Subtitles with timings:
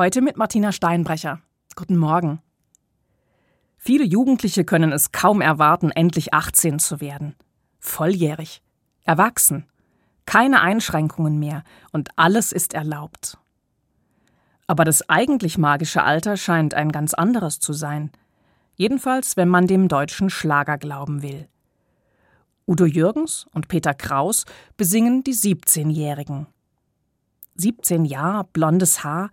[0.00, 1.42] Heute mit Martina Steinbrecher.
[1.76, 2.40] Guten Morgen.
[3.76, 7.34] Viele Jugendliche können es kaum erwarten, endlich 18 zu werden.
[7.80, 8.62] Volljährig.
[9.04, 9.66] Erwachsen.
[10.24, 13.36] Keine Einschränkungen mehr und alles ist erlaubt.
[14.66, 18.10] Aber das eigentlich magische Alter scheint ein ganz anderes zu sein.
[18.76, 21.46] Jedenfalls, wenn man dem deutschen Schlager glauben will.
[22.66, 24.46] Udo Jürgens und Peter Kraus
[24.78, 26.46] besingen die 17-Jährigen.
[27.56, 29.30] 17 Jahre, blondes Haar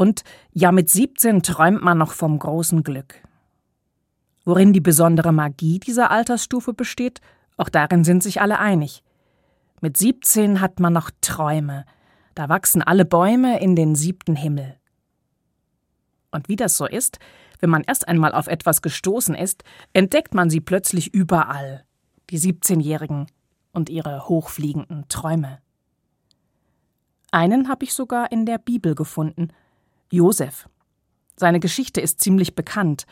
[0.00, 0.24] und
[0.54, 3.16] ja, mit 17 träumt man noch vom großen Glück.
[4.46, 7.20] Worin die besondere Magie dieser Altersstufe besteht,
[7.58, 9.02] auch darin sind sich alle einig.
[9.82, 11.84] Mit 17 hat man noch Träume,
[12.34, 14.78] da wachsen alle Bäume in den siebten Himmel.
[16.30, 17.18] Und wie das so ist,
[17.58, 21.84] wenn man erst einmal auf etwas gestoßen ist, entdeckt man sie plötzlich überall,
[22.30, 23.26] die 17-Jährigen
[23.72, 25.58] und ihre hochfliegenden Träume.
[27.32, 29.52] Einen habe ich sogar in der Bibel gefunden,
[30.10, 30.68] Josef.
[31.36, 33.06] Seine Geschichte ist ziemlich bekannt.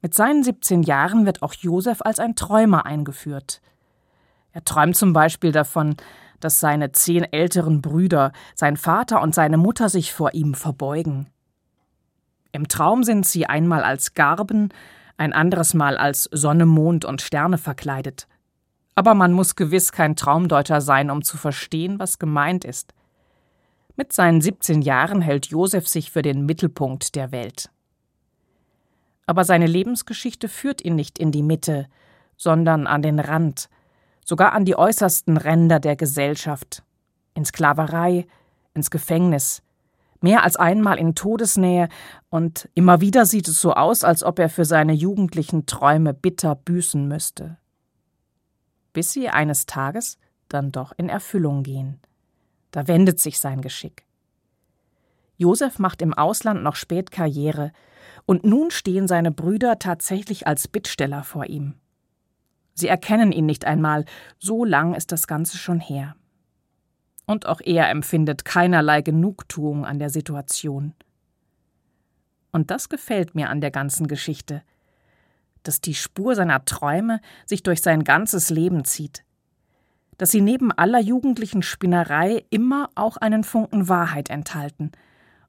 [0.00, 3.60] Mit seinen 17 Jahren wird auch Josef als ein Träumer eingeführt.
[4.52, 5.96] Er träumt zum Beispiel davon,
[6.40, 11.28] dass seine zehn älteren Brüder, sein Vater und seine Mutter sich vor ihm verbeugen.
[12.52, 14.70] Im Traum sind sie einmal als Garben,
[15.16, 18.28] ein anderes Mal als Sonne, Mond und Sterne verkleidet.
[18.94, 22.94] Aber man muss gewiss kein Traumdeuter sein, um zu verstehen, was gemeint ist.
[23.98, 27.68] Mit seinen 17 Jahren hält Josef sich für den Mittelpunkt der Welt.
[29.26, 31.88] Aber seine Lebensgeschichte führt ihn nicht in die Mitte,
[32.36, 33.68] sondern an den Rand,
[34.24, 36.84] sogar an die äußersten Ränder der Gesellschaft,
[37.34, 38.28] in Sklaverei,
[38.72, 39.64] ins Gefängnis,
[40.20, 41.88] mehr als einmal in Todesnähe,
[42.30, 46.54] und immer wieder sieht es so aus, als ob er für seine jugendlichen Träume bitter
[46.54, 47.58] büßen müsste.
[48.92, 50.18] Bis sie eines Tages
[50.48, 51.98] dann doch in Erfüllung gehen.
[52.70, 54.04] Da wendet sich sein Geschick.
[55.36, 57.72] Josef macht im Ausland noch spät Karriere,
[58.26, 61.74] und nun stehen seine Brüder tatsächlich als Bittsteller vor ihm.
[62.74, 64.04] Sie erkennen ihn nicht einmal,
[64.38, 66.14] so lang ist das Ganze schon her.
[67.26, 70.94] Und auch er empfindet keinerlei Genugtuung an der Situation.
[72.52, 74.62] Und das gefällt mir an der ganzen Geschichte,
[75.62, 79.24] dass die Spur seiner Träume sich durch sein ganzes Leben zieht
[80.18, 84.92] dass sie neben aller jugendlichen Spinnerei immer auch einen Funken Wahrheit enthalten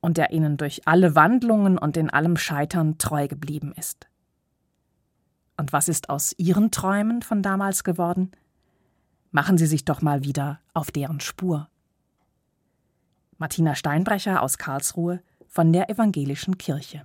[0.00, 4.08] und der ihnen durch alle Wandlungen und in allem Scheitern treu geblieben ist.
[5.56, 8.32] Und was ist aus Ihren Träumen von damals geworden?
[9.30, 11.68] Machen Sie sich doch mal wieder auf deren Spur.
[13.38, 17.04] Martina Steinbrecher aus Karlsruhe von der Evangelischen Kirche.